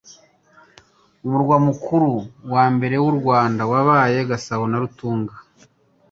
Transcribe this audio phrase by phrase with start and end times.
[1.25, 2.11] Umurwa mukuru
[2.53, 5.35] wa mbere w'u Rwanda wabaye Gasabo na Rutunga,